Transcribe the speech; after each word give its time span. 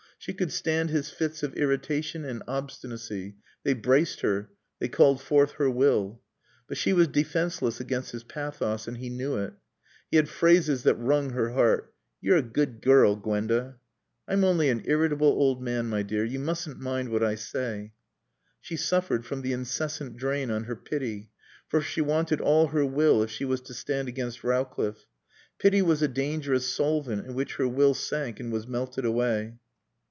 She 0.19 0.35
could 0.35 0.51
stand 0.51 0.91
his 0.91 1.09
fits 1.09 1.41
of 1.41 1.55
irritation 1.55 2.25
and 2.25 2.43
obstinacy; 2.47 3.37
they 3.63 3.73
braced 3.73 4.21
her, 4.21 4.51
they 4.77 4.87
called 4.87 5.19
forth 5.19 5.53
her 5.53 5.67
will. 5.67 6.21
But 6.67 6.77
she 6.77 6.93
was 6.93 7.07
defenseless 7.07 7.79
against 7.79 8.11
his 8.11 8.23
pathos, 8.23 8.87
and 8.87 8.97
he 8.97 9.09
knew 9.09 9.35
it. 9.37 9.53
He 10.11 10.17
had 10.17 10.29
phrases 10.29 10.83
that 10.83 10.93
wrung 10.93 11.31
her 11.31 11.53
heart. 11.53 11.91
"You're 12.21 12.37
a 12.37 12.43
good 12.43 12.83
girl, 12.83 13.15
Gwenda." 13.15 13.77
"I'm 14.27 14.43
only 14.43 14.69
an 14.69 14.83
irritable 14.85 15.25
old 15.25 15.59
man, 15.63 15.87
my 15.87 16.03
dear. 16.03 16.23
You 16.23 16.37
mustn't 16.39 16.79
mind 16.79 17.09
what 17.09 17.23
I 17.23 17.33
say." 17.33 17.93
She 18.59 18.75
suffered 18.75 19.25
from 19.25 19.41
the 19.41 19.53
incessant 19.53 20.17
drain 20.17 20.51
on 20.51 20.65
her 20.65 20.75
pity; 20.75 21.31
for 21.67 21.81
she 21.81 21.99
wanted 22.01 22.39
all 22.39 22.67
her 22.67 22.85
will 22.85 23.23
if 23.23 23.31
she 23.31 23.43
was 23.43 23.61
to 23.61 23.73
stand 23.73 24.07
against 24.07 24.43
Rowcliffe. 24.43 25.07
Pity 25.57 25.81
was 25.81 26.03
a 26.03 26.07
dangerous 26.07 26.69
solvent 26.71 27.25
in 27.25 27.33
which 27.33 27.55
her 27.55 27.67
will 27.67 27.95
sank 27.95 28.39
and 28.39 28.51
was 28.51 28.67
melted 28.67 29.03
away. 29.03 29.57